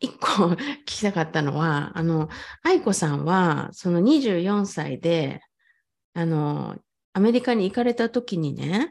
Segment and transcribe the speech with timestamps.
[0.00, 0.56] 一個聞
[0.86, 2.28] きたかったのは、 あの、
[2.62, 5.40] 愛子さんは、その24歳で、
[6.14, 6.76] あの、
[7.16, 8.90] アメリカに行かれた時にね、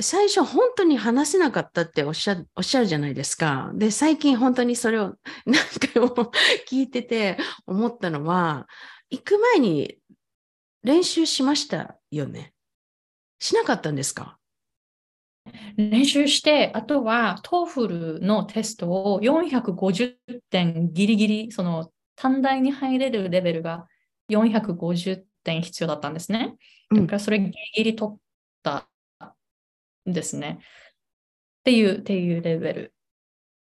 [0.00, 3.70] 最初本当に話せなかったっておっしゃおっしゃるじゃないですか。
[3.74, 5.14] で、最近本当にそれを
[5.46, 5.62] 何
[5.94, 6.32] 回も
[6.68, 8.66] 聞いてて思ったのは、
[9.10, 9.98] 行く前に
[10.82, 12.52] 練習しましたよね。
[13.38, 14.38] しなかったんですか？
[15.76, 20.14] 練習して、あとは TOEFL のテストを450
[20.50, 23.86] 点ギリギリ、その短大に入れるレベルが
[24.30, 26.54] 450点必要だったんですね。
[26.90, 28.18] だからそれギリギリ取っ
[28.62, 28.88] た
[30.08, 30.58] んですね。
[30.60, 32.94] っていう、っていうレベル。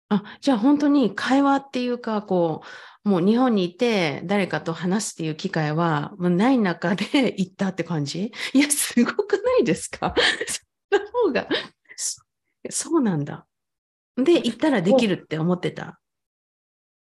[0.09, 2.63] あ、じゃあ本当に会話っていうか、こ
[3.05, 8.33] う、もう日本にいて誰かと話すっていう機会はもうない中で行ったって感じ？
[8.53, 10.13] いや、すごくないですか？
[10.91, 11.49] その方が
[11.97, 12.23] そ、
[12.71, 13.47] そうなんだ。
[14.17, 15.99] で、行ったらできるって思ってた？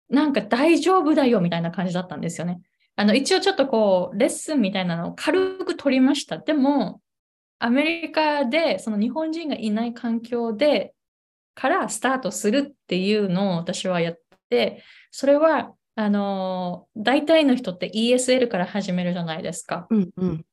[0.09, 2.61] なんか大丈夫だよみたいな感じだったんですよね。
[2.97, 6.39] あの、一応ちょっとこう、レッスンみたいなのを軽く取りました。
[6.39, 7.01] でも、
[7.59, 10.95] アメリカで、その日本人がいない環境で、
[11.55, 19.87] からスタートするっていうのを私はやって、それは、あの、大体の人って ESL から始めるじゃないですか。
[19.91, 20.47] うんうん、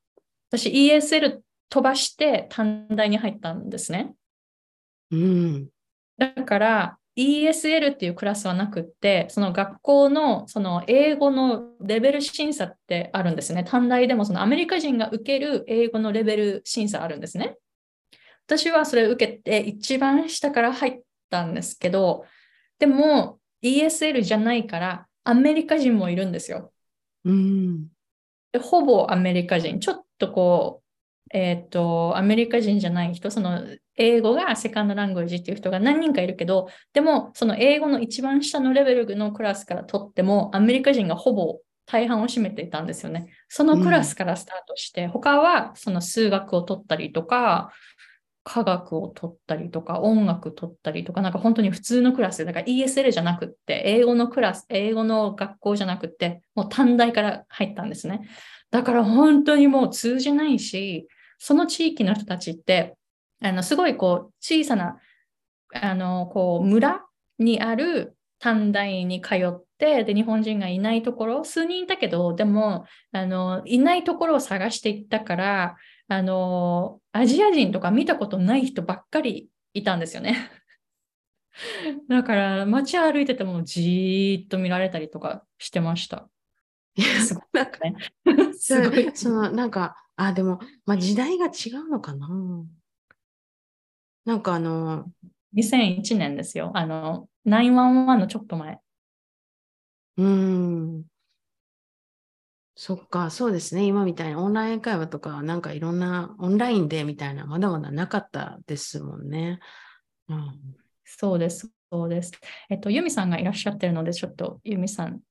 [0.49, 4.13] 私 ESL 飛ばして短大に入ったんですね。
[5.11, 5.69] うん、
[6.17, 13.65] だから、ESL っていうクラスはなくって、その学校のその英語のレベル審査ってあるんですね。
[13.65, 17.57] 短大でもそのアメリカ人が受ける英語のレベル審査あるんですね。
[18.47, 22.25] 私はそれを受けて一番下から入ったんですけど、
[22.79, 26.71] でも ESL じゃないからアメリカ人もいるんですよ。
[27.25, 27.87] うん、
[28.53, 29.79] でほぼアメリカ人。
[29.79, 33.65] ちょっとこう、えっ、ー、と、アメリカ人じゃない人、その
[34.01, 43.27] 英語がセカンドラングージっていう人が何人かいるけど、でもその英語の一番下のレベルのクラスから取っても、アメリカ人がほぼ大半を占めていたんですよね。
[43.47, 47.71] そのクラスからスタートして、うん、他はその数学を取ったりとか、
[48.43, 58.27] 科学を取ったりとか、音楽取ったりとか、なんか本当に普通のクラスで、だから ESL じゃなくって、英語のクラス、英語の学校じゃなくって、もう短大から入ったんですね。
[58.71, 61.07] だから本当にもう通じないし、
[61.37, 62.95] その地域の人たちって、
[63.41, 64.97] あのすごいこう小さな
[65.73, 67.05] あのこう村
[67.39, 80.51] にある短大に通ってで日本人がいないところ数人いたけどでもあのいないところを探していったからあのアジア人とか見たことない人ばっかりいたんですよね。
[82.09, 86.29] だから街歩いててもじーっと見られたりとかしてました。
[86.95, 87.95] いや、すごいなんかね。
[88.57, 89.11] すごい。
[89.13, 92.27] そのなんかあ、でも、まあ、時代が違うのかな。
[94.25, 95.11] なんかあの、
[95.53, 96.71] 2001年ですよ。
[96.75, 98.79] あの、911のちょっと前。
[100.17, 101.03] うん。
[102.75, 103.83] そっか、そうですね。
[103.85, 109.59] 今みたいにオンライン会話とか、なんかいろんなオンラインでみたいな、まだまだなかったですもんね。
[110.29, 112.31] うん、そうです、そうです。
[112.69, 115.21] えっと、ユミさんがいらっしゃってるので、ちょっとユミさん